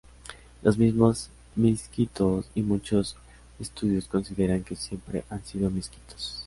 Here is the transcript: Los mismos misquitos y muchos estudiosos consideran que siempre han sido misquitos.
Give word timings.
Los 0.63 0.79
mismos 0.79 1.29
misquitos 1.55 2.47
y 2.55 2.63
muchos 2.63 3.15
estudiosos 3.59 4.09
consideran 4.09 4.63
que 4.63 4.75
siempre 4.75 5.25
han 5.29 5.45
sido 5.45 5.69
misquitos. 5.69 6.39